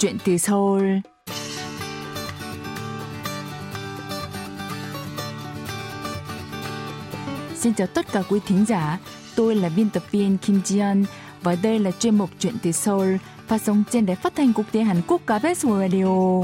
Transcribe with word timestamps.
chuyện 0.00 0.16
từ 0.24 0.38
Seoul. 0.38 0.82
Xin 7.54 7.74
chào 7.74 7.86
tất 7.86 8.12
cả 8.12 8.22
quý 8.28 8.40
thính 8.46 8.64
giả, 8.68 8.98
tôi 9.36 9.54
là 9.54 9.68
biên 9.76 9.90
tập 9.90 10.02
viên 10.10 10.38
Kim 10.38 10.60
ji 10.64 11.04
và 11.42 11.56
đây 11.62 11.78
là 11.78 11.90
chuyên 11.90 12.18
mục 12.18 12.30
Chuyện 12.38 12.54
từ 12.62 12.72
Seoul 12.72 13.16
phát 13.46 13.62
sóng 13.62 13.82
trên 13.90 14.06
đài 14.06 14.16
phát 14.16 14.34
thanh 14.36 14.52
quốc 14.52 14.66
tế 14.72 14.82
Hàn 14.82 15.02
Quốc 15.06 15.20
KBS 15.24 15.66
Radio. 15.66 16.40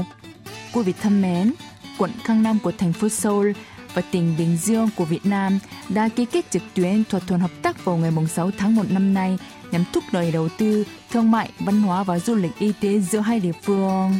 Quý 0.73 0.83
vị 0.83 0.93
thân 1.01 1.21
mến, 1.21 1.53
quận 1.97 2.11
Khang 2.23 2.43
Nam 2.43 2.59
của 2.63 2.71
thành 2.77 2.93
phố 2.93 3.09
Seoul 3.09 3.51
và 3.93 4.01
tỉnh 4.11 4.35
Bình 4.37 4.57
Dương 4.57 4.89
của 4.95 5.05
Việt 5.05 5.25
Nam 5.25 5.59
đã 5.89 6.09
ký 6.09 6.25
kết 6.25 6.51
trực 6.51 6.63
tuyến 6.73 7.03
thỏa 7.03 7.19
thuận 7.19 7.39
hợp 7.39 7.51
tác 7.61 7.85
vào 7.85 7.97
ngày 7.97 8.11
6 8.29 8.51
tháng 8.57 8.75
1 8.75 8.83
năm 8.89 9.13
nay 9.13 9.37
nhằm 9.70 9.84
thúc 9.92 10.04
đẩy 10.12 10.32
đầu 10.32 10.48
tư, 10.58 10.84
thương 11.10 11.30
mại, 11.30 11.50
văn 11.58 11.82
hóa 11.82 12.02
và 12.02 12.18
du 12.18 12.34
lịch 12.34 12.58
y 12.58 12.72
tế 12.80 12.98
giữa 12.98 13.20
hai 13.20 13.40
địa 13.40 13.52
phương. 13.62 14.12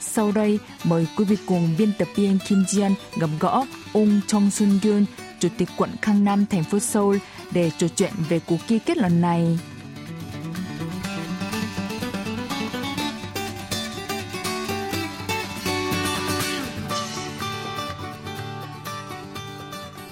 Sau 0.00 0.32
đây, 0.32 0.58
mời 0.84 1.06
quý 1.16 1.24
vị 1.24 1.36
cùng 1.46 1.74
biên 1.78 1.92
tập 1.98 2.08
viên 2.14 2.38
Kim 2.48 2.62
Jian 2.62 2.94
gặp 3.16 3.30
gỡ 3.40 3.64
ông 3.92 4.20
Chong 4.26 4.50
Sun 4.50 4.78
Gyun, 4.82 5.04
Chủ 5.38 5.48
tịch 5.58 5.68
quận 5.76 5.90
Khang 6.02 6.24
Nam, 6.24 6.46
thành 6.46 6.64
phố 6.64 6.78
Seoul 6.78 7.16
để 7.50 7.70
trò 7.78 7.86
chuyện 7.96 8.12
về 8.28 8.40
cuộc 8.46 8.58
ký 8.68 8.78
kết 8.78 8.96
lần 8.96 9.20
này. 9.20 9.58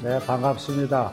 네, 0.02 0.18
반갑습니다. 0.26 1.12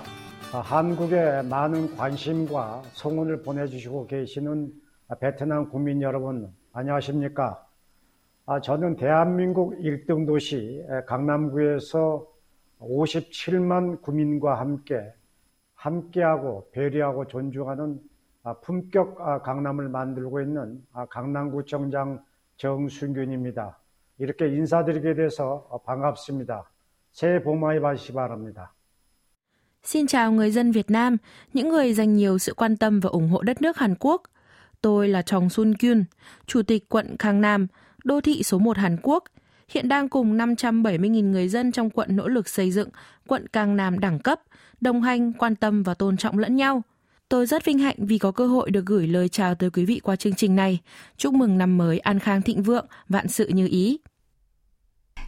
한국에 0.60 1.40
많은 1.48 1.96
관심과 1.96 2.82
성원을 2.92 3.40
보내주시고 3.42 4.06
계시는 4.06 4.70
베트남 5.18 5.70
국민 5.70 6.02
여러분, 6.02 6.54
안녕하십니까? 6.74 7.66
저는 8.62 8.96
대한민국 8.96 9.78
1등 9.78 10.26
도시 10.26 10.84
강남구에서 11.06 12.26
57만 12.80 14.02
구민과 14.02 14.60
함께 14.60 15.14
함께하고 15.74 16.68
배려하고 16.72 17.26
존중하는 17.28 17.98
품격 18.60 19.42
강남을 19.42 19.88
만들고 19.88 20.42
있는 20.42 20.84
강남구청장 21.08 22.22
정순균입니다. 22.58 23.78
이렇게 24.18 24.48
인사드리게 24.48 25.14
돼서 25.14 25.80
반갑습니다. 25.86 26.70
새해 27.10 27.42
복 27.42 27.56
많이 27.56 27.80
받으시기 27.80 28.12
바랍니다. 28.12 28.74
Xin 29.84 30.06
chào 30.06 30.32
người 30.32 30.50
dân 30.50 30.72
Việt 30.72 30.90
Nam, 30.90 31.16
những 31.52 31.68
người 31.68 31.94
dành 31.94 32.16
nhiều 32.16 32.38
sự 32.38 32.54
quan 32.54 32.76
tâm 32.76 33.00
và 33.00 33.10
ủng 33.10 33.28
hộ 33.28 33.42
đất 33.42 33.62
nước 33.62 33.76
Hàn 33.76 33.94
Quốc. 34.00 34.22
Tôi 34.80 35.08
là 35.08 35.22
Chong 35.22 35.50
Sun 35.50 35.74
Kyun, 35.74 36.04
Chủ 36.46 36.62
tịch 36.62 36.88
quận 36.88 37.16
Khang 37.18 37.40
Nam, 37.40 37.66
đô 38.04 38.20
thị 38.20 38.42
số 38.42 38.58
1 38.58 38.76
Hàn 38.76 38.96
Quốc, 39.02 39.24
hiện 39.68 39.88
đang 39.88 40.08
cùng 40.08 40.36
570.000 40.36 41.30
người 41.30 41.48
dân 41.48 41.72
trong 41.72 41.90
quận 41.90 42.16
nỗ 42.16 42.28
lực 42.28 42.48
xây 42.48 42.70
dựng 42.70 42.88
quận 43.26 43.46
Càng 43.52 43.76
Nam 43.76 43.98
đẳng 43.98 44.18
cấp, 44.18 44.40
đồng 44.80 45.02
hành, 45.02 45.32
quan 45.32 45.56
tâm 45.56 45.82
và 45.82 45.94
tôn 45.94 46.16
trọng 46.16 46.38
lẫn 46.38 46.56
nhau. 46.56 46.82
Tôi 47.28 47.46
rất 47.46 47.64
vinh 47.64 47.78
hạnh 47.78 47.96
vì 47.98 48.18
có 48.18 48.30
cơ 48.32 48.46
hội 48.46 48.70
được 48.70 48.86
gửi 48.86 49.06
lời 49.06 49.28
chào 49.28 49.54
tới 49.54 49.70
quý 49.70 49.84
vị 49.84 50.00
qua 50.02 50.16
chương 50.16 50.34
trình 50.34 50.56
này. 50.56 50.78
Chúc 51.16 51.34
mừng 51.34 51.58
năm 51.58 51.78
mới 51.78 51.98
an 51.98 52.18
khang 52.18 52.42
thịnh 52.42 52.62
vượng, 52.62 52.86
vạn 53.08 53.28
sự 53.28 53.48
như 53.48 53.68
ý. 53.68 53.98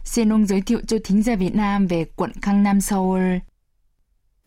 Xin 0.03 0.33
ông 0.33 0.45
giới 0.45 0.61
thiệu 0.61 0.79
cho 0.87 0.97
thính 1.03 1.23
giả 1.23 1.35
Việt 1.35 1.55
Nam 1.55 1.87
về 1.87 2.05
quận 2.15 2.31
Cang 2.41 2.63
Nam 2.63 2.81
Seoul. 2.81 3.21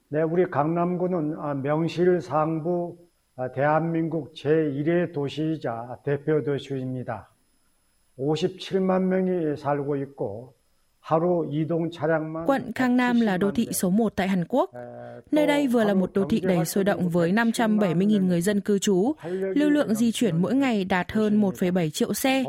네, 0.09 0.21
우리 0.21 0.49
강남구는 0.49 1.61
명실상부 1.61 2.97
대한민국 3.55 4.33
제1의 4.33 5.13
도시이자 5.13 5.97
대표 6.03 6.43
도시입니다. 6.43 7.29
57만 8.17 9.01
명이 9.03 9.57
살고 9.57 9.95
있고 9.95 10.53
Quận 12.45 12.71
Khang 12.75 12.97
Nam 12.97 13.21
là 13.21 13.37
đô 13.37 13.51
thị 13.51 13.67
số 13.71 13.89
1 13.89 14.15
tại 14.15 14.27
Hàn 14.27 14.45
Quốc. 14.47 14.71
Nơi 15.31 15.47
đây 15.47 15.67
vừa 15.67 15.83
là 15.83 15.93
một 15.93 16.11
đô 16.13 16.25
thị 16.29 16.39
đầy 16.39 16.65
sôi 16.65 16.83
động 16.83 17.09
với 17.09 17.31
570.000 17.31 18.25
người 18.25 18.41
dân 18.41 18.61
cư 18.61 18.79
trú, 18.79 19.13
lưu 19.55 19.69
lượng 19.69 19.95
di 19.95 20.11
chuyển 20.11 20.41
mỗi 20.41 20.55
ngày 20.55 20.85
đạt 20.85 21.11
hơn 21.11 21.41
1,7 21.41 21.89
triệu 21.89 22.13
xe, 22.13 22.43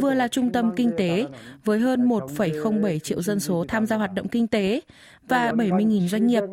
vừa 0.00 0.14
là 0.14 0.28
trung 0.28 0.52
tâm 0.52 0.72
kinh 0.76 0.90
tế 0.96 1.26
với 1.64 1.78
hơn 1.78 2.08
1,07 2.08 2.98
triệu 2.98 3.22
dân 3.22 3.40
số 3.40 3.64
tham 3.68 3.86
gia 3.86 3.96
hoạt 3.96 4.14
động 4.14 4.28
kinh 4.28 4.46
tế 4.46 4.80
và 5.27 5.51
70.000 5.51 6.07
doanh 6.07 6.27
nghiệp. 6.27 6.43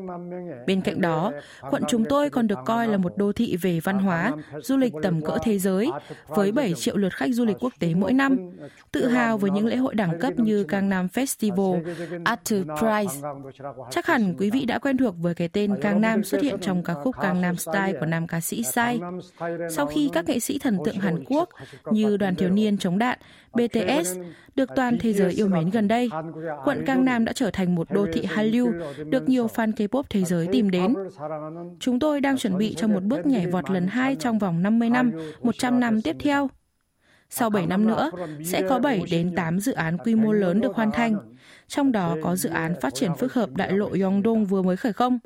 Bên 0.66 0.80
cạnh 0.80 1.00
đó, 1.00 1.32
quận 1.70 1.82
chúng 1.88 2.04
tôi 2.04 2.30
còn 2.30 2.46
được 2.46 2.58
coi 2.64 2.88
là 2.88 2.96
một 2.96 3.16
đô 3.16 3.32
thị 3.32 3.56
về 3.56 3.80
văn 3.80 3.98
hóa, 3.98 4.32
du 4.62 4.76
lịch 4.76 4.92
tầm 5.02 5.22
cỡ 5.22 5.38
thế 5.42 5.58
giới, 5.58 5.90
với 6.28 6.52
7 6.52 6.74
triệu 6.74 6.96
lượt 6.96 7.12
khách 7.12 7.30
du 7.32 7.44
lịch 7.44 7.56
quốc 7.60 7.72
tế 7.78 7.94
mỗi 7.94 8.12
năm, 8.12 8.36
tự 8.92 9.08
hào 9.08 9.38
với 9.38 9.50
những 9.50 9.66
lễ 9.66 9.76
hội 9.76 9.94
đẳng 9.94 10.18
cấp 10.20 10.32
như 10.36 10.64
Gangnam 10.68 11.06
Festival, 11.06 11.82
Arthur 12.24 12.66
Prize. 12.66 13.42
Chắc 13.90 14.06
hẳn 14.06 14.34
quý 14.38 14.50
vị 14.50 14.64
đã 14.64 14.78
quen 14.78 14.96
thuộc 14.96 15.14
với 15.18 15.34
cái 15.34 15.48
tên 15.48 15.74
Gangnam 15.80 16.24
xuất 16.24 16.42
hiện 16.42 16.56
trong 16.60 16.82
ca 16.82 16.94
khúc 16.94 17.16
Gangnam 17.20 17.56
Style 17.56 17.92
của 18.00 18.06
nam 18.06 18.26
ca 18.26 18.40
sĩ 18.40 18.62
Psy. 18.62 19.00
Sau 19.70 19.86
khi 19.86 20.10
các 20.12 20.28
nghệ 20.28 20.40
sĩ 20.40 20.58
thần 20.58 20.78
tượng 20.84 20.98
Hàn 20.98 21.24
Quốc 21.26 21.48
như 21.90 22.16
đoàn 22.16 22.34
thiếu 22.34 22.50
niên 22.50 22.78
chống 22.78 22.98
đạn, 22.98 23.18
BTS 23.54 24.16
được 24.54 24.68
toàn 24.76 24.98
thế 24.98 25.12
giới 25.12 25.32
yêu 25.32 25.48
mến 25.48 25.70
gần 25.70 25.88
đây, 25.88 26.10
quận 26.64 26.82
Cang 26.86 27.04
Nam 27.04 27.24
đã 27.24 27.32
trở 27.32 27.50
thành 27.50 27.74
một 27.74 27.90
đô 27.90 28.06
thị 28.12 28.24
Hallyu 28.24 28.72
được 29.06 29.28
nhiều 29.28 29.46
fan 29.46 29.72
K-pop 29.72 30.02
thế 30.10 30.24
giới 30.24 30.48
tìm 30.52 30.70
đến. 30.70 30.94
Chúng 31.80 31.98
tôi 31.98 32.20
đang 32.20 32.38
chuẩn 32.38 32.58
bị 32.58 32.74
cho 32.74 32.88
một 32.88 33.02
bước 33.02 33.26
nhảy 33.26 33.46
vọt 33.46 33.70
lần 33.70 33.86
hai 33.86 34.16
trong 34.16 34.38
vòng 34.38 34.62
50 34.62 34.90
năm, 34.90 35.12
100 35.42 35.80
năm 35.80 36.02
tiếp 36.02 36.16
theo. 36.20 36.48
Sau 37.34 37.50
7 37.50 37.66
năm 37.66 37.86
nữa, 37.86 38.10
sẽ 38.44 38.62
có 38.68 38.78
7 38.78 39.02
đến 39.10 39.34
8 39.34 39.60
dự 39.60 39.72
án 39.72 39.98
quy 39.98 40.14
mô 40.14 40.32
lớn 40.32 40.60
được 40.60 40.74
hoàn 40.74 40.92
thành, 40.92 41.16
trong 41.68 41.92
đó 41.92 42.16
có 42.22 42.36
dự 42.36 42.48
án 42.48 42.74
phát 42.80 42.94
triển 42.94 43.10
phức 43.18 43.34
hợp 43.34 43.50
đại 43.54 43.72
lộ 43.72 43.90
Yongdong 44.02 44.44
vừa 44.44 44.62
mới 44.62 44.76
khởi 44.76 44.92
công. 44.92 45.18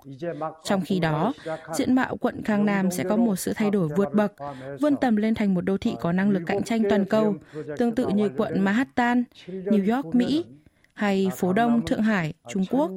Trong 0.64 0.80
khi 0.84 1.00
đó, 1.00 1.32
diện 1.74 1.94
mạo 1.94 2.16
quận 2.16 2.42
Khang 2.42 2.66
Nam 2.66 2.90
sẽ 2.90 3.04
có 3.04 3.16
một 3.16 3.36
sự 3.36 3.52
thay 3.56 3.70
đổi 3.70 3.88
vượt 3.96 4.14
bậc, 4.14 4.32
vươn 4.80 4.96
tầm 4.96 5.16
lên 5.16 5.34
thành 5.34 5.54
một 5.54 5.60
đô 5.60 5.78
thị 5.78 5.94
có 6.00 6.12
năng 6.12 6.30
lực 6.30 6.42
cạnh 6.46 6.62
tranh 6.62 6.82
toàn 6.90 7.04
cầu, 7.04 7.34
tương 7.78 7.94
tự 7.94 8.08
như 8.08 8.28
quận 8.36 8.60
Manhattan, 8.60 9.24
New 9.46 9.96
York, 9.96 10.14
Mỹ, 10.14 10.44
hay 10.92 11.28
phố 11.36 11.52
Đông, 11.52 11.86
Thượng 11.86 12.02
Hải, 12.02 12.34
Trung 12.48 12.64
Quốc. 12.70 12.90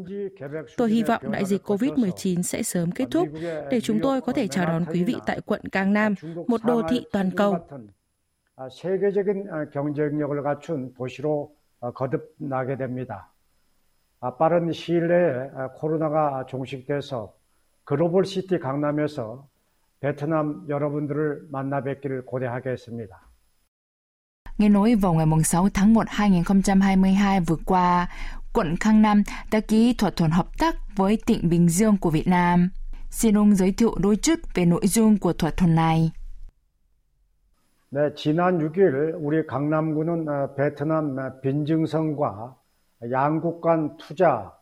Tôi 0.77 0.89
hy 0.89 1.03
vọng 1.03 1.31
đại 1.31 1.45
dịch 1.45 1.63
COVID-19 1.65 2.41
sẽ 2.41 2.63
sớm 2.63 2.91
kết 2.91 3.05
thúc 3.11 3.27
để 3.71 3.81
chúng 3.81 3.99
tôi 3.99 4.21
có 4.21 4.33
thể 4.33 4.47
chào 4.47 4.65
đón 4.65 4.85
quý 4.93 5.03
vị 5.03 5.15
tại 5.25 5.41
quận 5.45 5.61
Cang 5.71 5.93
Nam, 5.93 6.15
một 6.47 6.63
đô 6.63 6.81
thị 6.89 7.05
toàn 7.11 7.31
cầu. 7.31 7.57
세계적인 8.67 9.69
경쟁력을 9.71 10.41
갖춘 10.43 10.93
도시로 10.95 11.55
거듭나게 11.95 12.75
됩니다. 12.77 13.31
빠른 14.37 14.71
시일 14.73 15.07
내에 15.07 15.67
코로나가 15.77 16.45
종식돼서 16.45 17.33
글로벌 17.85 18.25
시티 18.25 18.59
강남에서 18.59 19.47
베트남 20.01 20.65
여러분들을 20.67 21.47
만나 21.49 21.81
뵙기를 21.81 22.25
고대하겠습니다. 22.25 23.29
Nghe 24.59 24.69
nói 24.69 24.95
vào 24.95 25.13
ngày 25.13 25.25
6 25.43 25.69
tháng 25.73 25.93
1 25.93 26.07
2022 26.09 27.39
vừa 27.39 27.55
qua, 27.65 28.07
quận 28.53 28.75
Khang 28.79 29.01
Nam 29.01 29.23
đã 29.51 29.59
ký 29.59 29.93
thỏa 29.93 30.09
thuận 30.09 30.31
hợp 30.31 30.57
tác 30.57 30.75
với 30.95 31.17
tỉnh 31.25 31.49
Bình 31.49 31.69
Dương 31.69 31.97
của 31.97 32.09
Việt 32.09 32.27
Nam. 32.27 32.69
Xin 33.09 33.37
ông 33.37 33.55
giới 33.55 33.71
thiệu 33.71 33.95
đôi 33.99 34.15
chút 34.15 34.39
về 34.53 34.65
nội 34.65 34.87
dung 34.87 35.17
của 35.17 35.33
thỏa 35.33 35.51
thuận 35.51 35.75
này. 35.75 36.11
네, 37.91 38.13
지난 38.13 38.59
6일 38.59 39.15
우리 39.17 39.47
강남구는 39.47 40.53
베트남 40.55 41.41
빈증성과 41.41 42.55
양국 43.09 43.61
간 43.61 43.97
투자 43.97 44.55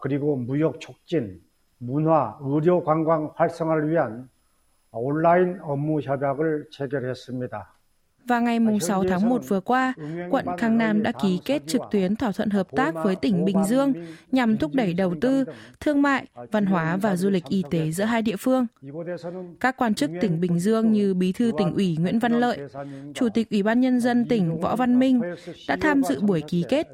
그리고 0.00 0.34
무역 0.34 0.80
촉진, 0.80 1.40
문화, 1.78 2.36
의료 2.40 2.82
관광 2.82 3.32
활성화를 3.36 3.90
위한 3.90 4.28
온라인 4.90 5.60
업무 5.62 6.00
협약을 6.00 6.70
체결했습니다. 6.72 7.77
Và 8.28 8.40
ngày 8.40 8.58
6 8.80 9.04
tháng 9.08 9.28
1 9.28 9.42
vừa 9.48 9.60
qua, 9.60 9.94
quận 10.30 10.46
Khang 10.58 10.78
Nam 10.78 11.02
đã 11.02 11.12
ký 11.22 11.40
kết 11.44 11.62
trực 11.66 11.82
tuyến 11.90 12.16
thỏa 12.16 12.32
thuận 12.32 12.50
hợp 12.50 12.68
tác 12.76 12.94
với 12.94 13.16
tỉnh 13.16 13.44
Bình 13.44 13.64
Dương 13.64 13.92
nhằm 14.32 14.56
thúc 14.56 14.74
đẩy 14.74 14.94
đầu 14.94 15.14
tư, 15.20 15.44
thương 15.80 16.02
mại, 16.02 16.26
văn 16.52 16.66
hóa 16.66 16.96
và 16.96 17.16
du 17.16 17.30
lịch 17.30 17.44
y 17.48 17.62
tế 17.70 17.90
giữa 17.90 18.04
hai 18.04 18.22
địa 18.22 18.36
phương. 18.36 18.66
Các 19.60 19.76
quan 19.76 19.94
chức 19.94 20.10
tỉnh 20.20 20.40
Bình 20.40 20.60
Dương 20.60 20.92
như 20.92 21.14
Bí 21.14 21.32
thư 21.32 21.52
tỉnh 21.58 21.74
ủy 21.74 21.96
Nguyễn 22.00 22.18
Văn 22.18 22.40
Lợi, 22.40 22.58
Chủ 23.14 23.28
tịch 23.34 23.50
Ủy 23.50 23.62
ban 23.62 23.80
Nhân 23.80 24.00
dân 24.00 24.26
tỉnh 24.28 24.60
Võ 24.60 24.76
Văn 24.76 24.98
Minh 24.98 25.20
đã 25.68 25.76
tham 25.80 26.02
dự 26.02 26.20
buổi 26.20 26.42
ký 26.48 26.64
kết. 26.68 26.86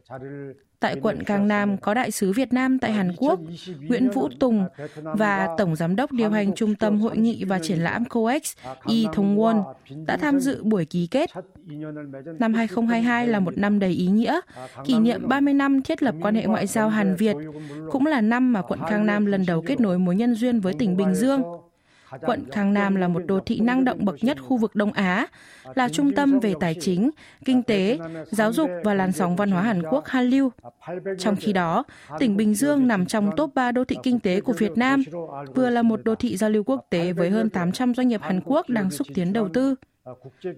Tại 0.84 0.96
quận 1.02 1.22
Càng 1.22 1.48
Nam 1.48 1.76
có 1.76 1.94
Đại 1.94 2.10
sứ 2.10 2.32
Việt 2.32 2.52
Nam 2.52 2.78
tại 2.78 2.92
Hàn 2.92 3.12
Quốc 3.16 3.40
Nguyễn 3.80 4.10
Vũ 4.10 4.28
Tùng 4.40 4.64
và 5.02 5.48
Tổng 5.58 5.76
Giám 5.76 5.96
đốc 5.96 6.12
điều 6.12 6.30
hành 6.30 6.54
Trung 6.54 6.74
tâm 6.74 7.00
Hội 7.00 7.16
nghị 7.16 7.44
và 7.44 7.58
Triển 7.58 7.78
lãm 7.78 8.04
COEX 8.04 8.52
Y 8.86 9.06
Thông 9.12 9.38
Won 9.38 9.62
đã 10.06 10.16
tham 10.16 10.40
dự 10.40 10.62
buổi 10.62 10.84
ký 10.84 11.06
kết. 11.06 11.30
Năm 12.38 12.54
2022 12.54 13.26
là 13.26 13.40
một 13.40 13.58
năm 13.58 13.78
đầy 13.78 13.90
ý 13.90 14.06
nghĩa, 14.06 14.40
kỷ 14.84 14.98
niệm 14.98 15.28
30 15.28 15.54
năm 15.54 15.82
thiết 15.82 16.02
lập 16.02 16.14
quan 16.20 16.34
hệ 16.34 16.46
ngoại 16.46 16.66
giao 16.66 16.88
Hàn-Việt, 16.88 17.36
cũng 17.90 18.06
là 18.06 18.20
năm 18.20 18.52
mà 18.52 18.62
quận 18.62 18.80
Cang 18.88 19.06
Nam 19.06 19.26
lần 19.26 19.46
đầu 19.46 19.62
kết 19.66 19.80
nối 19.80 19.98
mối 19.98 20.16
nhân 20.16 20.34
duyên 20.34 20.60
với 20.60 20.74
tỉnh 20.78 20.96
Bình 20.96 21.14
Dương. 21.14 21.42
quận 22.21 22.45
Cang 22.51 22.73
Nam 22.73 22.95
là 22.95 23.07
một 23.07 23.21
đô 23.25 23.39
thị 23.39 23.59
năng 23.59 23.85
động 23.85 24.05
bậc 24.05 24.23
nhất 24.23 24.37
khu 24.41 24.57
vực 24.57 24.75
Đông 24.75 24.91
Á, 24.91 25.27
là 25.75 25.89
trung 25.89 26.11
tâm 26.15 26.39
về 26.39 26.53
tài 26.59 26.75
chính, 26.79 27.11
kinh 27.45 27.63
tế, 27.63 27.99
giáo 28.25 28.53
dục 28.53 28.69
và 28.83 28.93
làn 28.93 29.11
sóng 29.11 29.35
văn 29.35 29.51
hóa 29.51 29.61
Hàn 29.61 29.81
Quốc 29.83 30.05
Hallyu. 30.05 30.49
Trong 31.17 31.35
khi 31.35 31.53
đó, 31.53 31.83
tỉnh 32.19 32.37
Bình 32.37 32.55
Dương 32.55 32.87
nằm 32.87 33.05
trong 33.05 33.29
top 33.37 33.55
3 33.55 33.71
đô 33.71 33.85
thị 33.85 33.97
kinh 34.03 34.19
tế 34.19 34.41
của 34.41 34.53
Việt 34.53 34.71
Nam, 34.75 35.03
vừa 35.55 35.69
là 35.69 35.81
một 35.81 35.99
đô 36.03 36.15
thị 36.15 36.37
giao 36.37 36.49
lưu 36.49 36.63
quốc 36.63 36.85
tế 36.89 37.13
với 37.13 37.29
hơn 37.29 37.49
800 37.49 37.93
doanh 37.93 38.07
nghiệp 38.07 38.21
Hàn 38.21 38.41
Quốc 38.45 38.69
đang 38.69 38.91
xúc 38.91 39.07
tiến 39.13 39.33
đầu 39.33 39.49
tư. 39.53 39.75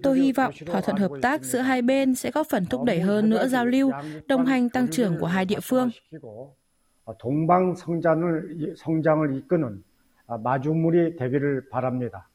Tôi 0.02 0.18
hy 0.18 0.32
vọng 0.32 0.54
thỏa 0.66 0.80
thuận 0.80 0.96
hợp 0.96 1.10
tác 1.22 1.42
giữa 1.42 1.58
hai 1.58 1.82
bên 1.82 2.14
sẽ 2.14 2.30
góp 2.30 2.46
phần 2.50 2.66
thúc 2.66 2.84
đẩy 2.84 3.00
hơn 3.00 3.30
nữa 3.30 3.46
giao 3.46 3.66
lưu, 3.66 3.90
đồng 4.26 4.46
hành 4.46 4.68
tăng 4.68 4.88
trưởng 4.88 5.18
của 5.20 5.26
hai 5.26 5.44
địa 5.44 5.60
phương. 5.60 5.90
동방 7.18 7.74
성장을 7.74 8.74
성장을 8.76 9.34
이끄는 9.34 9.82
마중물이 10.27 11.15
되기를 11.15 11.69
바랍니다. 11.71 12.29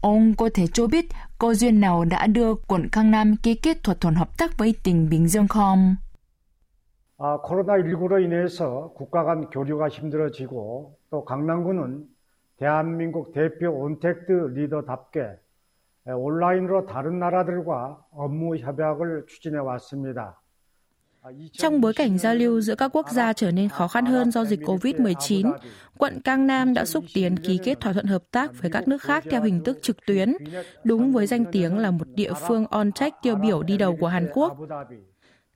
Ông 0.00 0.34
có 0.36 0.48
thể 0.54 0.66
cho 0.72 0.86
biết 0.86 1.04
có 1.38 1.54
duyên 1.54 1.80
nào 1.80 2.04
đã 2.04 2.26
đưa 2.26 2.54
quận 2.54 2.88
Cang 2.92 3.10
Nam 3.10 3.36
ký 3.42 3.54
kết 3.54 3.84
thỏa 3.84 3.94
thuận 4.00 4.14
hợp 4.14 4.38
tác 4.38 4.58
với 4.58 4.74
tỉnh 4.84 5.08
Bình 5.10 5.28
Dương 5.28 5.48
không? 5.48 5.96
아, 7.20 7.36
코로나19로 7.42 8.22
인해서 8.22 8.92
국가 8.94 9.24
간 9.24 9.50
교류가 9.50 9.88
힘들어지고 9.88 10.96
또 11.10 11.24
강남구는 11.24 12.06
대한민국 12.58 13.32
대표 13.32 13.70
온택트 13.70 14.32
리더답게 14.54 15.36
온라인으로 16.06 16.86
다른 16.86 17.18
나라들과 17.18 17.98
업무 18.12 18.56
협약을 18.56 19.26
추진해 19.26 19.58
왔습니다. 19.58 20.40
Trong 21.52 21.80
bối 21.80 21.92
cảnh 21.92 22.18
giao 22.18 22.34
lưu 22.34 22.60
giữa 22.60 22.74
các 22.74 22.96
quốc 22.96 23.06
gia 23.10 23.32
trở 23.32 23.50
nên 23.50 23.68
khó 23.68 23.88
khăn 23.88 24.06
hơn 24.06 24.30
do 24.30 24.44
dịch 24.44 24.60
COVID-19, 24.60 25.52
quận 25.98 26.20
Cang 26.20 26.46
Nam 26.46 26.74
đã 26.74 26.84
xúc 26.84 27.04
tiến 27.14 27.36
ký 27.36 27.58
kết 27.64 27.80
thỏa 27.80 27.92
thuận 27.92 28.06
hợp 28.06 28.22
tác 28.30 28.62
với 28.62 28.70
các 28.70 28.88
nước 28.88 29.02
khác 29.02 29.24
theo 29.30 29.42
hình 29.42 29.64
thức 29.64 29.78
trực 29.82 30.06
tuyến, 30.06 30.32
đúng 30.84 31.12
với 31.12 31.26
danh 31.26 31.44
tiếng 31.52 31.78
là 31.78 31.90
một 31.90 32.08
địa 32.14 32.32
phương 32.48 32.66
on-tech 32.66 33.10
tiêu 33.22 33.36
biểu 33.36 33.62
đi 33.62 33.76
đầu 33.76 33.96
của 34.00 34.08
Hàn 34.08 34.28
Quốc. 34.34 34.56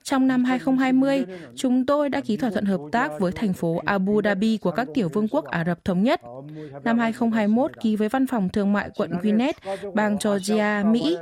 Trong 0.03 0.27
năm 0.27 0.43
2020, 0.43 1.25
chúng 1.55 1.85
tôi 1.85 2.09
đã 2.09 2.21
ký 2.21 2.37
thỏa 2.37 2.49
thuận 2.49 2.65
hợp 2.65 2.81
tác 2.91 3.11
với 3.19 3.31
thành 3.31 3.53
phố 3.53 3.81
Abu 3.85 4.21
Dhabi 4.23 4.57
của 4.57 4.71
các 4.71 4.87
tiểu 4.93 5.09
vương 5.09 5.27
quốc 5.27 5.45
Ả 5.45 5.63
Rập 5.65 5.85
Thống 5.85 6.03
Nhất. 6.03 6.21
Năm 6.83 6.99
2021 6.99 7.71
ký 7.81 7.95
với 7.95 8.09
Văn 8.09 8.27
phòng 8.27 8.49
Thương 8.49 8.73
mại 8.73 8.89
quận 8.95 9.11
Gwinnett, 9.11 9.53
bang 9.93 10.17
Georgia, 10.23 10.83
Mỹ. 10.83 11.17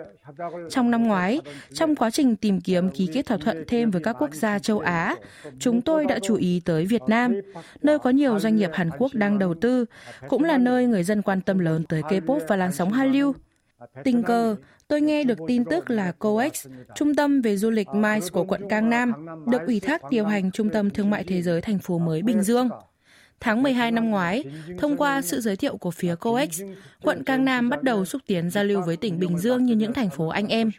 Trong 0.69 0.91
năm 0.91 1.07
ngoái, 1.07 1.41
trong 1.73 1.95
quá 1.95 2.09
trình 2.11 2.35
tìm 2.35 2.61
kiếm 2.61 2.89
ký 2.89 3.09
kết 3.13 3.25
thỏa 3.25 3.37
thuận 3.37 3.63
thêm 3.67 3.91
với 3.91 4.01
các 4.03 4.15
quốc 4.19 4.33
gia 4.33 4.59
châu 4.59 4.79
Á, 4.79 5.15
chúng 5.59 5.81
tôi 5.81 6.05
đã 6.05 6.19
chú 6.23 6.35
ý 6.35 6.61
tới 6.65 6.85
Việt 6.85 7.01
Nam, 7.07 7.33
nơi 7.81 7.99
có 7.99 8.09
nhiều 8.09 8.39
doanh 8.39 8.55
nghiệp 8.55 8.69
Hàn 8.73 8.89
Quốc 8.97 9.13
đang 9.13 9.39
đầu 9.39 9.53
tư, 9.61 9.85
cũng 10.27 10.43
là 10.43 10.57
nơi 10.57 10.85
người 10.85 11.03
dân 11.03 11.21
quan 11.21 11.41
tâm 11.41 11.59
lớn 11.59 11.83
tới 11.83 12.01
K-pop 12.01 12.39
và 12.47 12.55
làn 12.55 12.71
sóng 12.71 12.91
Hallyu. 12.91 13.33
Tình 14.03 14.23
cờ, 14.23 14.55
tôi 14.90 15.00
nghe 15.00 15.24
được 15.24 15.38
tin 15.46 15.64
tức 15.64 15.90
là 15.90 16.12
COEX, 16.12 16.66
trung 16.94 17.14
tâm 17.14 17.40
về 17.40 17.56
du 17.56 17.70
lịch 17.70 17.88
MICE 17.88 18.28
của 18.32 18.44
quận 18.44 18.68
Cang 18.68 18.90
Nam, 18.90 19.26
được 19.46 19.60
ủy 19.66 19.80
thác 19.80 20.02
điều 20.10 20.24
hành 20.24 20.50
Trung 20.50 20.70
tâm 20.70 20.90
Thương 20.90 21.10
mại 21.10 21.24
Thế 21.24 21.42
giới 21.42 21.60
thành 21.60 21.78
phố 21.78 21.98
mới 21.98 22.22
Bình 22.22 22.42
Dương. 22.42 22.68
Tháng 23.40 23.62
12 23.62 23.90
năm 23.90 24.10
ngoái, 24.10 24.44
thông 24.78 24.96
qua 24.96 25.22
sự 25.22 25.40
giới 25.40 25.56
thiệu 25.56 25.76
của 25.76 25.90
phía 25.90 26.14
COEX, 26.14 26.62
quận 27.02 27.24
Cang 27.24 27.44
Nam 27.44 27.70
bắt 27.70 27.82
đầu 27.82 28.04
xúc 28.04 28.22
tiến 28.26 28.50
giao 28.50 28.64
lưu 28.64 28.82
với 28.82 28.96
tỉnh 28.96 29.18
Bình 29.18 29.38
Dương 29.38 29.64
như 29.64 29.74
những 29.74 29.92
thành 29.92 30.10
phố 30.10 30.28
anh 30.28 30.46
em. 30.48 30.70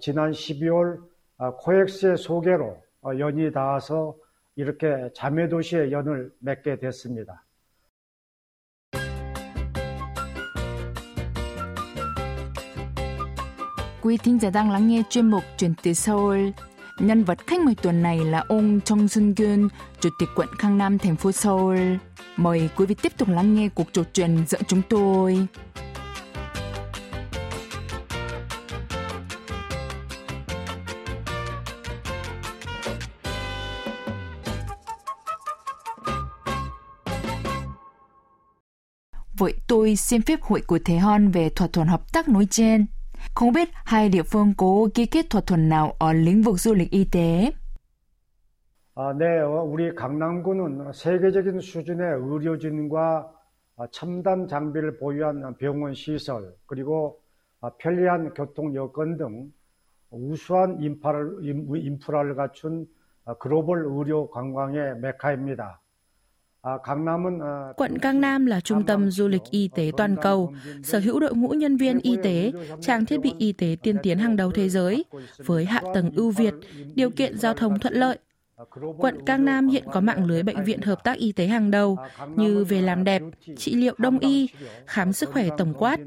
지난 0.00 0.30
12월 0.30 0.96
코엑스의 1.58 2.16
소개로 2.16 2.76
연이 3.18 3.50
닿아서 3.50 4.14
이렇게 4.56 5.10
자매 5.14 5.48
도시의 5.48 5.90
연을 5.90 6.30
맺게 6.38 6.76
됐습니다. 6.76 7.43
Quý 14.05 14.17
thính 14.17 14.39
giả 14.39 14.49
đang 14.49 14.71
lắng 14.71 14.87
nghe 14.87 15.03
chuyên 15.09 15.29
mục 15.29 15.43
Truyền 15.57 15.73
từ 15.83 15.93
Seoul. 15.93 16.49
Nhân 16.99 17.23
vật 17.23 17.47
khách 17.47 17.61
mời 17.61 17.75
tuần 17.75 18.03
này 18.03 18.19
là 18.19 18.43
ông 18.47 18.81
Trong 18.81 19.07
Sun 19.07 19.33
Gyun, 19.37 19.67
Chủ 19.99 20.09
tịch 20.19 20.29
quận 20.35 20.47
Khang 20.59 20.77
Nam, 20.77 20.97
thành 20.97 21.15
phố 21.15 21.31
Seoul. 21.31 21.79
Mời 22.37 22.69
quý 22.75 22.85
vị 22.85 22.95
tiếp 23.01 23.11
tục 23.17 23.29
lắng 23.29 23.55
nghe 23.55 23.69
cuộc 23.69 23.93
trò 23.93 24.03
chuyện 24.13 24.45
giữa 24.47 24.57
chúng 24.67 24.81
tôi. 24.89 25.47
Vậy 39.37 39.53
tôi 39.67 39.95
xin 39.95 40.21
phép 40.21 40.41
hội 40.41 40.61
của 40.61 40.79
Thế 40.85 40.97
Hon 40.97 41.31
về 41.31 41.49
thỏa 41.49 41.67
thuận 41.67 41.87
hợp 41.87 42.13
tác 42.13 42.29
nói 42.29 42.47
trên. 42.51 42.85
Không 43.35 43.53
biết 43.53 43.69
hai 43.85 44.09
địa 44.09 44.23
phương 44.23 44.53
có 44.57 44.87
ký 44.93 45.05
kết 45.05 45.29
thỏa 45.29 45.41
thuận 45.41 45.69
nào 45.69 45.93
ở 45.99 46.13
lĩnh 46.13 46.41
vực 46.41 46.59
du 46.59 46.73
lịch 46.73 46.91
y 46.91 47.05
tế? 47.11 47.51
아, 48.97 49.11
네, 49.11 49.41
우리 49.41 49.93
강남구는 49.93 50.93
세계적인 50.93 51.59
수준의 51.59 52.13
의료진과 52.13 53.29
첨단 53.91 54.47
장비를 54.47 54.97
보유한 54.99 55.53
병원 55.57 55.93
시설 55.93 56.55
그리고 56.65 57.19
편리한 57.79 58.33
교통 58.33 58.73
여건 58.73 59.17
등 59.17 59.51
우수한 60.11 60.81
인프라를, 60.81 61.39
인프라를 61.43 62.35
갖춘 62.35 62.85
글로벌 63.39 63.85
의료 63.85 64.29
관광의 64.29 64.99
메카입니다. 64.99 65.81
Quận 67.77 67.97
Cang 67.99 68.21
Nam 68.21 68.45
là 68.45 68.61
trung 68.61 68.85
tâm 68.85 69.11
du 69.11 69.27
lịch 69.27 69.41
y 69.51 69.69
tế 69.75 69.91
toàn 69.97 70.15
cầu, 70.21 70.53
sở 70.83 70.99
hữu 70.99 71.19
đội 71.19 71.35
ngũ 71.35 71.49
nhân 71.49 71.77
viên 71.77 71.99
y 71.99 72.17
tế, 72.23 72.51
trang 72.81 73.05
thiết 73.05 73.17
bị 73.17 73.33
y 73.37 73.51
tế 73.51 73.75
tiên 73.83 73.97
tiến 74.03 74.17
hàng 74.17 74.35
đầu 74.35 74.51
thế 74.51 74.69
giới, 74.69 75.05
với 75.37 75.65
hạ 75.65 75.81
tầng 75.93 76.11
ưu 76.15 76.31
việt, 76.31 76.53
điều 76.95 77.09
kiện 77.09 77.37
giao 77.37 77.53
thông 77.53 77.79
thuận 77.79 77.93
lợi. 77.93 78.17
Quận 78.97 79.25
Cang 79.25 79.45
Nam 79.45 79.67
hiện 79.67 79.83
có 79.91 80.01
mạng 80.01 80.25
lưới 80.25 80.43
bệnh 80.43 80.63
viện 80.63 80.81
hợp 80.81 81.03
tác 81.03 81.17
y 81.17 81.31
tế 81.31 81.47
hàng 81.47 81.71
đầu 81.71 81.97
như 82.35 82.63
về 82.63 82.81
làm 82.81 83.03
đẹp, 83.03 83.21
trị 83.57 83.75
liệu 83.75 83.93
đông 83.97 84.19
y, 84.19 84.49
khám 84.85 85.13
sức 85.13 85.29
khỏe 85.29 85.47
tổng 85.57 85.73
quát, 85.73 85.99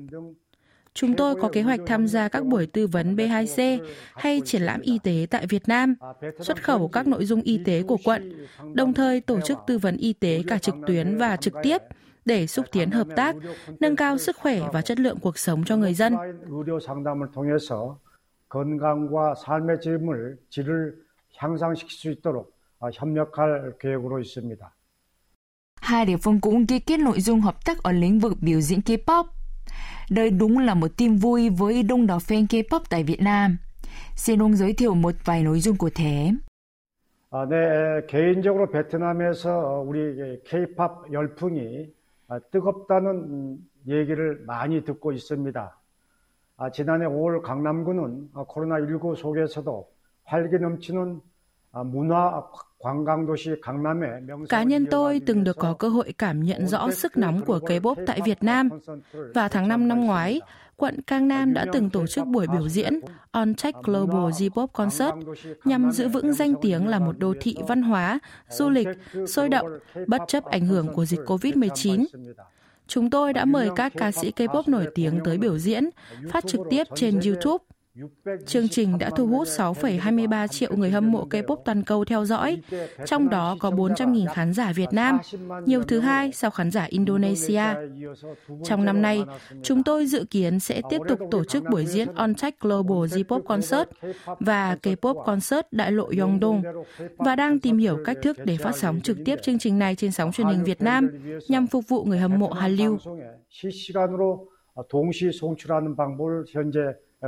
Chúng 0.98 1.15
tôi 1.15 1.36
có 1.36 1.50
kế 1.50 1.62
hoạch 1.62 1.80
tham 1.86 2.07
gia 2.07 2.27
các 2.27 2.45
buổi 2.45 2.65
tư 2.65 2.88
vấn 2.88 3.15
B2C 3.15 3.80
hay 4.13 4.42
triển 4.45 4.62
lãm 4.62 4.81
y 4.81 5.00
tế 5.04 5.27
tại 5.30 5.45
Việt 5.48 5.68
Nam, 5.68 5.95
xuất 6.39 6.63
khẩu 6.63 6.88
các 6.88 7.07
nội 7.07 7.25
dung 7.25 7.42
y 7.42 7.60
tế 7.65 7.83
của 7.83 7.98
quận, 8.04 8.48
đồng 8.74 8.94
thời 8.94 9.21
tổ 9.21 9.42
chức 9.42 9.57
tư 9.68 9.77
vấn 9.77 9.98
y 9.98 10.13
tế 10.13 10.42
cả 10.48 10.57
trực 10.57 10.75
tuyến 10.88 11.18
và 11.18 11.36
trực 11.36 11.54
tiếp 11.63 11.77
để 12.25 12.48
xúc 12.48 12.65
tiến 12.71 12.92
hợp 12.92 13.07
tác, 13.15 13.36
nâng 13.80 13.96
cao 13.96 14.17
sức 14.17 14.38
khỏe 14.38 14.60
và 14.74 14.82
chất 14.82 15.00
lượng 15.00 15.20
cuộc 15.20 15.38
sống 15.38 15.63
cho 15.63 15.77
người 15.77 15.93
dân. 15.93 16.15
건강과 18.53 19.34
삶의 19.34 19.82
질을, 19.82 20.38
질을 20.50 20.96
향상시킬 21.38 21.98
수 21.98 22.12
있도록 22.12 22.53
협력할 22.93 23.74
계획으로 23.79 24.20
있습니다. 24.20 24.75
Hai 25.82 26.05
địa 26.05 26.17
phương 26.17 26.39
cũng 26.41 26.67
ký 26.67 26.79
kết 26.79 27.00
nội 27.00 27.20
dung 27.20 27.41
hợp 27.41 27.65
tác 27.65 27.84
ở 27.84 27.91
lĩnh 27.91 28.20
vực 28.20 28.34
biểu 28.41 28.62
diễn 28.62 28.79
K-pop. 28.79 29.25
Đây 30.11 30.30
đúng 30.30 30.58
là 30.58 30.75
một 30.75 30.90
tin 30.97 31.16
vui 31.16 31.50
với 31.50 31.82
đông 31.82 32.06
đảo 32.06 32.18
fan 32.18 32.47
K-pop 32.47 32.80
tại 32.90 33.04
Việt 33.04 33.20
Nam. 33.20 33.56
Xin 34.16 34.42
ông 34.42 34.56
giới 34.56 34.73
thiệu 34.73 34.94
một 34.94 35.14
vài 35.25 35.42
nội 35.42 35.61
dung 35.61 35.76
cụ 35.76 35.88
thể. 35.94 36.30
아, 37.30 37.44
네, 37.44 37.56
개인적으로 38.08 38.70
베트남에서 38.70 39.85
우리 39.87 40.40
K-pop 40.49 41.12
열풍이 41.12 41.92
뜨겁다는 42.50 43.58
얘기를 43.87 44.42
많이 44.47 44.82
듣고 44.85 45.12
있습니다. 45.12 45.76
아, 46.56 46.70
지난해 46.70 47.06
5월 47.06 47.42
강남구는 47.42 48.30
코로나19 48.32 49.16
속에서도 49.16 49.88
활기 50.25 50.58
넘치는 50.58 51.20
Cá 54.49 54.62
nhân 54.62 54.87
tôi 54.90 55.20
từng 55.26 55.44
được 55.44 55.56
có 55.56 55.75
cơ 55.75 55.88
hội 55.88 56.14
cảm 56.18 56.42
nhận 56.42 56.66
rõ 56.66 56.90
sức 56.90 57.16
nóng 57.16 57.44
của 57.44 57.58
K-pop 57.58 57.94
tại 58.06 58.20
Việt 58.25 58.42
Nam. 58.42 58.68
Và 59.35 59.49
tháng 59.49 59.68
5 59.68 59.88
năm 59.88 60.06
ngoái, 60.06 60.40
quận 60.76 61.02
Cang 61.02 61.28
Nam 61.28 61.54
đã 61.54 61.66
từng 61.73 61.90
tổ 61.90 62.06
chức 62.06 62.26
buổi 62.26 62.47
biểu 62.47 62.68
diễn 62.68 63.00
On 63.30 63.54
Tech 63.54 63.75
Global 63.82 64.30
J-pop 64.30 64.66
Concert 64.66 65.14
nhằm 65.64 65.92
giữ 65.92 66.08
vững 66.08 66.32
danh 66.32 66.54
tiếng 66.62 66.88
là 66.88 66.99
một 66.99 67.18
đô 67.18 67.35
thị 67.40 67.56
văn 67.68 67.82
hóa, 67.82 68.18
du 68.49 68.68
lịch, 68.68 68.88
sôi 69.28 69.49
động, 69.49 69.78
bất 70.06 70.23
chấp 70.28 70.44
ảnh 70.44 70.66
hưởng 70.66 70.94
của 70.94 71.04
dịch 71.04 71.20
COVID-19. 71.26 72.04
Chúng 72.87 73.11
tôi 73.11 73.32
đã 73.32 73.44
mời 73.44 73.70
các 73.76 73.92
ca 73.97 74.12
sĩ 74.12 74.32
K-pop 74.37 74.62
nổi 74.66 74.87
tiếng 74.94 75.20
tới 75.25 75.38
biểu 75.38 75.58
diễn, 75.58 75.90
phát 76.30 76.47
trực 76.47 76.61
tiếp 76.70 76.85
trên 76.94 77.20
YouTube 77.20 77.64
Chương 78.46 78.70
trình 78.70 78.98
đã 78.98 79.10
thu 79.10 79.27
hút 79.27 79.48
6,23 79.48 80.48
triệu 80.48 80.75
người 80.75 80.91
hâm 80.91 81.12
mộ 81.12 81.27
K-pop 81.29 81.55
toàn 81.65 81.84
cầu 81.84 82.05
theo 82.05 82.25
dõi, 82.25 82.62
trong 83.05 83.29
đó 83.29 83.58
có 83.60 83.72
400.000 83.72 84.34
khán 84.34 84.53
giả 84.53 84.72
Việt 84.75 84.89
Nam, 84.91 85.20
nhiều 85.65 85.84
thứ 85.84 86.00
hai 86.00 86.32
sau 86.32 86.51
khán 86.51 86.72
giả 86.72 86.84
Indonesia. 86.84 87.63
Trong 88.63 88.86
năm 88.86 89.01
nay, 89.01 89.24
chúng 89.63 89.84
tôi 89.84 90.05
dự 90.05 90.25
kiến 90.29 90.60
sẽ 90.60 90.82
tiếp 90.89 91.01
tục 91.08 91.20
tổ 91.32 91.43
chức 91.43 91.63
buổi 91.70 91.86
diễn 91.86 92.08
On 92.15 92.34
Tech 92.36 92.60
Global 92.60 92.98
J-pop 92.98 93.41
Concert 93.41 93.89
và 94.39 94.77
K-pop 94.84 95.24
Concert 95.25 95.67
đại 95.72 95.91
lộ 95.91 96.10
Yongdong 96.20 96.63
và 97.17 97.36
đang 97.36 97.60
tìm 97.60 97.77
hiểu 97.77 97.98
cách 98.05 98.17
thức 98.22 98.38
để 98.46 98.58
phát 98.58 98.75
sóng 98.75 99.01
trực 99.01 99.17
tiếp 99.25 99.36
chương 99.41 99.60
trình 99.60 99.79
này 99.79 99.96
trên 99.96 100.12
sóng 100.12 100.32
truyền 100.32 100.48
hình 100.48 100.63
Việt 100.63 100.82
Nam 100.82 101.10
nhằm 101.48 101.67
phục 101.67 101.88
vụ 101.88 102.03
người 102.03 102.20
hâm 102.20 102.39
mộ 102.39 102.50
Hallyu. 102.50 102.98
동시 104.89 105.32
송출하는 105.32 105.96
방법을 105.96 106.46
현재 106.50 106.79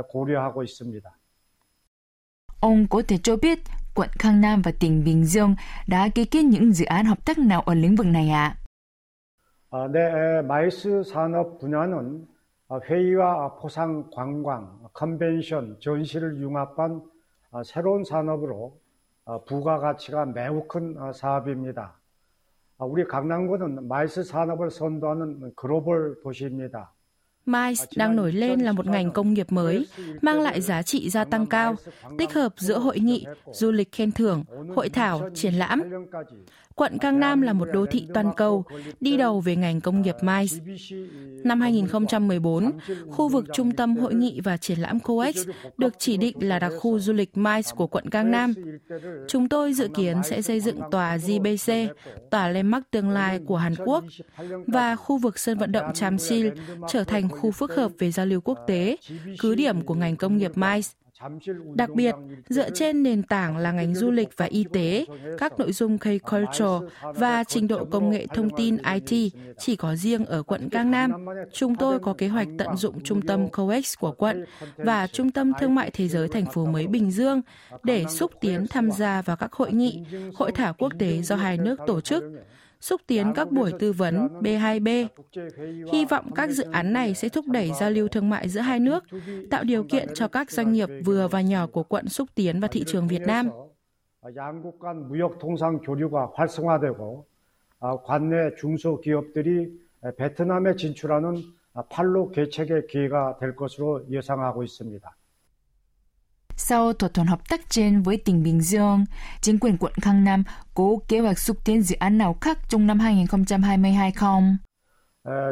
고려하고 0.09 0.63
있습니다. 0.63 1.09
Ông 2.59 2.87
có 2.87 3.01
thể 3.07 3.17
cho 3.23 3.35
biết 3.35 3.59
quận 3.95 4.09
Khang 4.19 4.41
Nam 4.41 4.61
và 4.61 4.71
tỉnh 4.79 5.03
Bình 5.03 5.25
Dương 5.25 5.55
đã 5.87 6.09
ký 6.15 6.25
kết 6.25 6.43
những 6.43 6.73
dự 6.73 6.85
án 6.85 7.05
hợp 7.05 7.25
tác 7.25 7.37
nào 7.37 7.61
ở 7.61 7.73
lĩnh 7.73 7.95
vực 7.95 8.07
này 8.07 8.29
ạ? 8.29 8.55
아, 9.73 9.87
네, 9.87 10.41
마이스 10.41 11.01
산업 11.03 11.59
분야는 11.59 12.27
회의와 12.69 13.55
포상 13.55 14.09
관광, 14.11 14.79
컨벤션, 14.93 15.77
전시를 15.79 16.41
융합한 16.41 17.01
새로운 17.63 18.03
산업으로 18.03 18.77
부가가치가 19.47 20.25
매우 20.25 20.67
큰 20.67 20.95
사업입니다. 21.13 21.95
우리 22.79 23.05
강남구는 23.05 23.87
마이스 23.87 24.23
산업을 24.23 24.71
선도하는 24.71 25.53
글로벌 25.55 26.19
도시입니다. 26.21 26.91
MICE 27.45 27.85
đang 27.95 28.15
nổi 28.15 28.31
lên 28.31 28.59
là 28.59 28.71
một 28.71 28.85
ngành 28.87 29.11
công 29.11 29.33
nghiệp 29.33 29.51
mới, 29.51 29.87
mang 30.21 30.41
lại 30.41 30.61
giá 30.61 30.81
trị 30.81 31.09
gia 31.09 31.25
tăng 31.25 31.45
cao, 31.45 31.75
tích 32.17 32.33
hợp 32.33 32.53
giữa 32.57 32.79
hội 32.79 32.99
nghị, 32.99 33.25
du 33.53 33.71
lịch 33.71 33.91
khen 33.91 34.11
thưởng, 34.11 34.43
hội 34.75 34.89
thảo, 34.89 35.29
triển 35.35 35.53
lãm. 35.53 35.81
Quận 36.75 36.97
Cang 36.97 37.19
Nam 37.19 37.41
là 37.41 37.53
một 37.53 37.67
đô 37.73 37.85
thị 37.85 38.07
toàn 38.13 38.31
cầu, 38.37 38.65
đi 38.99 39.17
đầu 39.17 39.39
về 39.39 39.55
ngành 39.55 39.81
công 39.81 40.01
nghiệp 40.01 40.15
MICE. 40.21 40.57
Năm 41.43 41.61
2014, 41.61 42.71
khu 43.11 43.29
vực 43.29 43.45
trung 43.53 43.71
tâm 43.71 43.97
hội 43.97 44.13
nghị 44.13 44.41
và 44.43 44.57
triển 44.57 44.79
lãm 44.79 44.99
COEX 44.99 45.47
được 45.77 45.93
chỉ 45.99 46.17
định 46.17 46.35
là 46.39 46.59
đặc 46.59 46.71
khu 46.79 46.99
du 46.99 47.13
lịch 47.13 47.37
MICE 47.37 47.71
của 47.75 47.87
quận 47.87 48.09
Cang 48.09 48.31
Nam. 48.31 48.53
Chúng 49.27 49.49
tôi 49.49 49.73
dự 49.73 49.87
kiến 49.95 50.17
sẽ 50.23 50.41
xây 50.41 50.59
dựng 50.59 50.79
tòa 50.91 51.17
GBC, 51.17 51.73
tòa 52.29 52.47
landmark 52.47 52.91
tương 52.91 53.09
lai 53.09 53.39
của 53.47 53.57
Hàn 53.57 53.73
Quốc, 53.85 54.03
và 54.67 54.95
khu 54.95 55.17
vực 55.17 55.39
sân 55.39 55.57
vận 55.57 55.71
động 55.71 55.93
Chamsil 55.93 56.47
trở 56.89 57.03
thành 57.03 57.29
khu 57.29 57.51
phức 57.51 57.75
hợp 57.75 57.91
về 57.99 58.11
giao 58.11 58.25
lưu 58.25 58.41
quốc 58.41 58.59
tế, 58.67 58.97
cứ 59.39 59.55
điểm 59.55 59.81
của 59.81 59.93
ngành 59.93 60.15
công 60.15 60.37
nghiệp 60.37 60.51
MICE. 60.57 60.89
Đặc 61.75 61.89
biệt, 61.95 62.15
dựa 62.49 62.69
trên 62.69 63.03
nền 63.03 63.23
tảng 63.23 63.57
là 63.57 63.71
ngành 63.71 63.95
du 63.95 64.11
lịch 64.11 64.29
và 64.37 64.45
y 64.45 64.65
tế, 64.73 65.05
các 65.37 65.59
nội 65.59 65.71
dung 65.71 65.97
K-Culture 65.97 66.87
và 67.01 67.43
trình 67.43 67.67
độ 67.67 67.85
công 67.85 68.09
nghệ 68.09 68.27
thông 68.27 68.49
tin 68.57 68.77
IT 68.93 69.33
chỉ 69.59 69.75
có 69.75 69.95
riêng 69.95 70.25
ở 70.25 70.43
quận 70.43 70.69
Cang 70.69 70.91
Nam. 70.91 71.25
Chúng 71.53 71.75
tôi 71.75 71.99
có 71.99 72.13
kế 72.13 72.27
hoạch 72.27 72.47
tận 72.57 72.77
dụng 72.77 73.03
trung 73.03 73.21
tâm 73.21 73.49
COEX 73.49 73.97
của 73.99 74.11
quận 74.11 74.45
và 74.77 75.07
trung 75.07 75.31
tâm 75.31 75.51
thương 75.59 75.75
mại 75.75 75.91
thế 75.91 76.07
giới 76.07 76.27
thành 76.27 76.45
phố 76.45 76.65
mới 76.65 76.87
Bình 76.87 77.11
Dương 77.11 77.41
để 77.83 78.05
xúc 78.09 78.31
tiến 78.41 78.67
tham 78.67 78.91
gia 78.91 79.21
vào 79.21 79.37
các 79.37 79.53
hội 79.53 79.73
nghị, 79.73 80.03
hội 80.35 80.51
thảo 80.51 80.73
quốc 80.77 80.91
tế 80.99 81.21
do 81.21 81.35
hai 81.35 81.57
nước 81.57 81.79
tổ 81.87 82.01
chức 82.01 82.23
xúc 82.80 83.00
tiến 83.06 83.32
các 83.34 83.52
buổi 83.52 83.72
tư 83.78 83.92
vấn 83.92 84.28
B2B. 84.40 85.06
Hy 85.92 86.04
vọng 86.04 86.30
các 86.34 86.50
dự 86.50 86.64
án 86.72 86.92
này 86.92 87.14
sẽ 87.14 87.28
thúc 87.28 87.44
đẩy 87.48 87.72
giao 87.80 87.90
lưu 87.90 88.08
thương 88.08 88.30
mại 88.30 88.48
giữa 88.48 88.60
hai 88.60 88.80
nước, 88.80 89.04
tạo 89.50 89.64
điều 89.64 89.84
kiện 89.84 90.08
cho 90.14 90.28
các 90.28 90.50
doanh 90.50 90.72
nghiệp 90.72 90.88
vừa 91.04 91.28
và 91.28 91.40
nhỏ 91.40 91.66
của 91.66 91.82
quận 91.82 92.08
xúc 92.08 92.28
tiến 92.34 92.60
vào 92.60 92.68
thị 92.68 92.84
trường 92.86 93.08
Việt 93.08 93.22
Nam. 93.26 93.50
양국 94.34 94.80
간 94.80 95.08
무역 95.08 95.38
통상 95.38 95.78
교류가 95.78 96.32
활성화되고 96.34 97.24
관내 98.04 98.54
중소기업들이 98.58 99.78
베트남에 100.16 100.74
진출하는 100.76 101.36
판로 101.88 102.30
개척의 102.30 102.86
기회가 102.88 103.36
될 103.38 103.54
것으로 103.54 104.02
예상하고 104.10 104.64
있습니다. 104.64 105.16
Sau 106.56 106.92
thỏa 106.92 107.08
thuận 107.14 107.26
hợp 107.26 107.48
tác 107.48 107.60
trên 107.68 108.02
với 108.02 108.16
tỉnh 108.24 108.42
Bình 108.42 108.60
Dương, 108.60 109.04
chính 109.40 109.58
quyền 109.58 109.76
quận 109.78 109.92
Khang 110.02 110.24
Nam 110.24 110.44
có 110.74 110.84
kế 111.08 111.20
hoạch 111.20 111.38
xúc 111.38 111.56
tiến 111.64 111.82
dự 111.82 111.96
án 111.98 112.18
nào 112.18 112.36
khác 112.40 112.58
trong 112.68 112.86
năm 112.86 112.98
2022 112.98 114.12
không? 114.12 114.56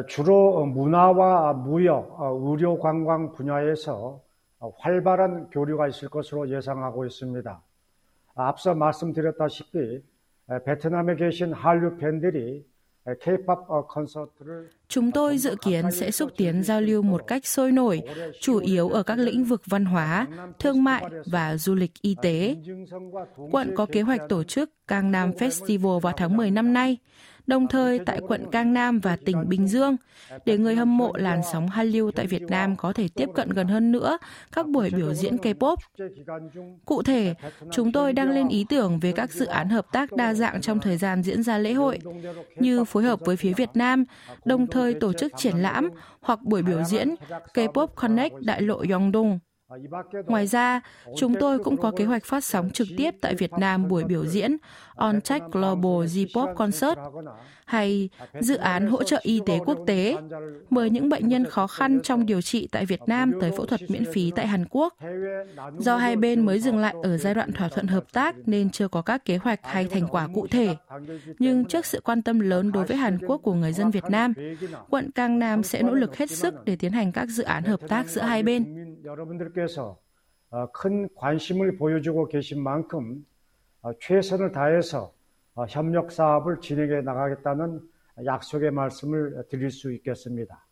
주로 0.07 0.65
문화와 0.65 1.53
무역, 1.53 2.17
의료 2.19 2.79
관광 2.79 3.33
분야에서 3.33 4.21
활발한 4.79 5.49
교류가 5.51 5.87
있을 5.87 6.09
것으로 6.09 6.49
예상하고 6.49 7.05
있습니다. 7.05 7.61
앞서 8.35 8.73
말씀드렸다시피 8.73 10.01
베트남에 10.65 11.15
계신 11.15 11.53
한류 11.53 11.97
팬들이 11.97 12.65
Chúng 14.88 15.10
tôi 15.12 15.38
dự 15.38 15.56
kiến 15.62 15.90
sẽ 15.92 16.10
xúc 16.10 16.30
tiến 16.36 16.62
giao 16.62 16.80
lưu 16.80 17.02
một 17.02 17.26
cách 17.26 17.46
sôi 17.46 17.72
nổi, 17.72 18.02
chủ 18.40 18.58
yếu 18.58 18.88
ở 18.88 19.02
các 19.02 19.18
lĩnh 19.18 19.44
vực 19.44 19.62
văn 19.66 19.84
hóa, 19.84 20.26
thương 20.58 20.84
mại 20.84 21.04
và 21.26 21.56
du 21.56 21.74
lịch 21.74 21.92
y 22.02 22.16
tế. 22.22 22.56
Quận 23.50 23.74
có 23.76 23.86
kế 23.86 24.02
hoạch 24.02 24.20
tổ 24.28 24.42
chức 24.44 24.70
Cang 24.88 25.10
Nam 25.12 25.30
Festival 25.30 25.98
vào 25.98 26.12
tháng 26.16 26.36
10 26.36 26.50
năm 26.50 26.72
nay, 26.72 26.98
đồng 27.50 27.68
thời 27.68 27.98
tại 27.98 28.20
quận 28.28 28.50
Cang 28.52 28.72
Nam 28.72 29.00
và 29.00 29.16
tỉnh 29.16 29.48
Bình 29.48 29.68
Dương, 29.68 29.96
để 30.44 30.58
người 30.58 30.76
hâm 30.76 30.98
mộ 30.98 31.12
làn 31.16 31.40
sóng 31.52 31.68
Hallyu 31.68 32.10
tại 32.10 32.26
Việt 32.26 32.42
Nam 32.42 32.76
có 32.76 32.92
thể 32.92 33.08
tiếp 33.14 33.28
cận 33.34 33.50
gần 33.50 33.68
hơn 33.68 33.92
nữa 33.92 34.18
các 34.52 34.68
buổi 34.68 34.90
biểu 34.90 35.14
diễn 35.14 35.36
K-pop. 35.36 35.76
Cụ 36.84 37.02
thể, 37.02 37.34
chúng 37.72 37.92
tôi 37.92 38.12
đang 38.12 38.30
lên 38.30 38.48
ý 38.48 38.66
tưởng 38.68 38.98
về 38.98 39.12
các 39.12 39.32
dự 39.32 39.46
án 39.46 39.68
hợp 39.68 39.86
tác 39.92 40.12
đa 40.12 40.34
dạng 40.34 40.60
trong 40.60 40.80
thời 40.80 40.96
gian 40.96 41.22
diễn 41.22 41.42
ra 41.42 41.58
lễ 41.58 41.72
hội, 41.72 41.98
như 42.56 42.84
phối 42.84 43.02
hợp 43.02 43.20
với 43.20 43.36
phía 43.36 43.52
Việt 43.52 43.70
Nam, 43.74 44.04
đồng 44.44 44.66
thời 44.66 44.94
tổ 44.94 45.12
chức 45.12 45.32
triển 45.36 45.56
lãm 45.56 45.90
hoặc 46.20 46.42
buổi 46.42 46.62
biểu 46.62 46.84
diễn 46.84 47.14
K-pop 47.54 47.86
Connect 47.86 48.34
đại 48.40 48.62
lộ 48.62 48.82
Yongdong. 48.90 49.38
Ngoài 50.26 50.46
ra, 50.46 50.80
chúng 51.16 51.34
tôi 51.40 51.58
cũng 51.58 51.76
có 51.76 51.92
kế 51.96 52.04
hoạch 52.04 52.24
phát 52.24 52.44
sóng 52.44 52.70
trực 52.70 52.88
tiếp 52.96 53.14
tại 53.20 53.34
Việt 53.34 53.52
Nam 53.52 53.88
buổi 53.88 54.04
biểu 54.04 54.26
diễn 54.26 54.56
On 54.94 55.20
Tech 55.20 55.42
Global 55.52 56.06
G 56.06 56.18
Pop 56.34 56.48
Concert 56.56 56.98
hay 57.64 58.08
dự 58.40 58.56
án 58.56 58.86
hỗ 58.86 59.02
trợ 59.02 59.20
y 59.22 59.40
tế 59.46 59.58
quốc 59.66 59.78
tế, 59.86 60.16
mời 60.70 60.90
những 60.90 61.08
bệnh 61.08 61.28
nhân 61.28 61.44
khó 61.44 61.66
khăn 61.66 62.00
trong 62.02 62.26
điều 62.26 62.40
trị 62.40 62.68
tại 62.72 62.86
Việt 62.86 63.00
Nam 63.06 63.32
tới 63.40 63.50
phẫu 63.56 63.66
thuật 63.66 63.80
miễn 63.88 64.04
phí 64.12 64.32
tại 64.36 64.46
Hàn 64.46 64.64
Quốc. 64.70 64.94
Do 65.78 65.96
hai 65.96 66.16
bên 66.16 66.46
mới 66.46 66.60
dừng 66.60 66.78
lại 66.78 66.94
ở 67.02 67.16
giai 67.16 67.34
đoạn 67.34 67.52
thỏa 67.52 67.68
thuận 67.68 67.86
hợp 67.86 68.12
tác 68.12 68.36
nên 68.46 68.70
chưa 68.70 68.88
có 68.88 69.02
các 69.02 69.24
kế 69.24 69.36
hoạch 69.36 69.60
hay 69.62 69.84
thành 69.84 70.08
quả 70.08 70.28
cụ 70.34 70.46
thể. 70.46 70.76
Nhưng 71.38 71.64
trước 71.64 71.86
sự 71.86 72.00
quan 72.04 72.22
tâm 72.22 72.40
lớn 72.40 72.72
đối 72.72 72.84
với 72.84 72.96
Hàn 72.96 73.18
Quốc 73.26 73.38
của 73.38 73.54
người 73.54 73.72
dân 73.72 73.90
Việt 73.90 74.04
Nam, 74.10 74.32
quận 74.90 75.10
Cang 75.10 75.38
Nam 75.38 75.62
sẽ 75.62 75.82
nỗ 75.82 75.94
lực 75.94 76.16
hết 76.16 76.30
sức 76.30 76.54
để 76.64 76.76
tiến 76.76 76.92
hành 76.92 77.12
các 77.12 77.28
dự 77.28 77.42
án 77.42 77.64
hợp 77.64 77.80
tác 77.88 78.08
giữa 78.08 78.22
hai 78.22 78.42
bên. 78.42 78.89
큰 80.72 81.08
관심을 81.14 81.76
보여주고 81.76 82.28
계신 82.28 82.62
만큼 82.62 83.24
최선을 84.00 84.52
다해서 84.52 85.12
협력 85.68 86.10
사업을 86.10 86.60
진행해 86.60 87.02
나가겠다는 87.02 87.80
약속의 88.24 88.70
말씀을 88.70 89.44
드릴 89.48 89.70
수 89.70 89.92
있겠습니다. 89.92 90.66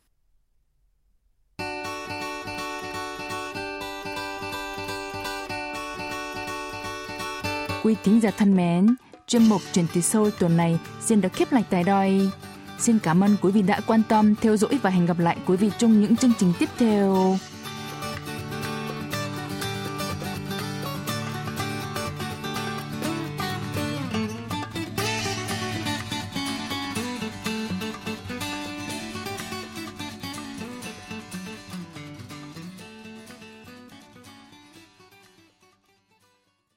Quý 7.84 7.94
thính 8.02 8.20
giả 8.20 8.30
thân 8.30 8.56
mến, 8.56 8.96
chuyên 9.26 9.48
mục 9.48 9.60
Truyền 9.72 9.86
từ 9.94 10.00
Seoul 10.00 10.30
tuần 10.40 10.56
này 10.56 10.78
xin 11.00 11.20
được 11.20 11.32
khép 11.32 11.52
lại 11.52 11.64
tại 11.70 11.84
đây. 11.84 12.30
Xin 12.78 12.98
cảm 13.02 13.24
ơn 13.24 13.36
quý 13.42 13.52
vị 13.52 13.62
đã 13.62 13.80
quan 13.86 14.02
tâm, 14.08 14.34
theo 14.40 14.56
dõi 14.56 14.78
và 14.82 14.90
hẹn 14.90 15.06
gặp 15.06 15.18
lại 15.18 15.36
quý 15.46 15.56
vị 15.56 15.70
trong 15.78 16.00
những 16.00 16.16
chương 16.16 16.32
trình 16.38 16.52
tiếp 16.58 16.68
theo. 16.78 17.36